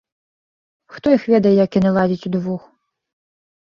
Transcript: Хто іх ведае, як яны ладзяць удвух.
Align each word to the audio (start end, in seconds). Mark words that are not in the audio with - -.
Хто 0.93 1.13
іх 1.17 1.27
ведае, 1.33 1.53
як 1.65 1.71
яны 1.81 1.91
ладзяць 2.01 2.27
удвух. 2.31 2.61